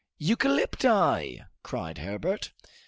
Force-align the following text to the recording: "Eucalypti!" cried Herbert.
"Eucalypti!" 0.17 1.43
cried 1.61 1.99
Herbert. 1.99 2.49